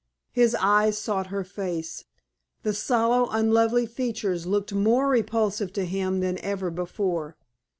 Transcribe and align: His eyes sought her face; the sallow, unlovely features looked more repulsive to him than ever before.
His 0.31 0.55
eyes 0.55 0.97
sought 0.97 1.27
her 1.27 1.43
face; 1.43 2.05
the 2.63 2.73
sallow, 2.73 3.29
unlovely 3.29 3.85
features 3.85 4.47
looked 4.47 4.73
more 4.73 5.07
repulsive 5.07 5.71
to 5.73 5.85
him 5.85 6.21
than 6.21 6.39
ever 6.39 6.71
before. 6.71 7.37